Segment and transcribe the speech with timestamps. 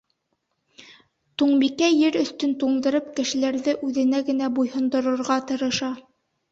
[1.41, 5.95] Туңбикә Ер өҫтөн туңдырып, кешеләрҙе үҙенә генә буйһондорорға тырыша.